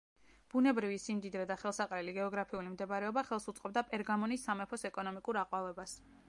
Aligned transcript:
ბუნებრივი 0.51 0.95
სიმდიდრე 1.01 1.43
და 1.51 1.57
ხელსაყრელი 1.63 2.15
გეოგრაფიული 2.15 2.71
მდებარეობა 2.71 3.25
ხელს 3.29 3.47
უწყობდა 3.53 3.85
პერგამონის 3.93 4.49
სამეფოს 4.51 4.89
ეკონომიკურ 4.91 5.41
აყვავებას. 5.45 5.97